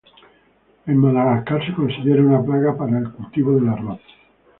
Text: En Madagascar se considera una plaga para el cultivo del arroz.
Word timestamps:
En 0.87 0.97
Madagascar 0.97 1.63
se 1.63 1.75
considera 1.75 2.23
una 2.23 2.43
plaga 2.43 2.75
para 2.75 2.97
el 2.97 3.11
cultivo 3.11 3.53
del 3.53 3.69
arroz. 3.69 4.01